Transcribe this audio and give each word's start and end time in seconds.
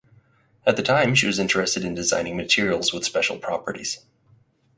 At 0.65 0.77
the 0.77 0.81
time 0.81 1.13
she 1.13 1.27
was 1.27 1.37
interested 1.37 1.85
in 1.85 1.93
designing 1.93 2.35
materials 2.35 2.91
with 2.91 3.05
special 3.05 3.37
properties. 3.37 3.99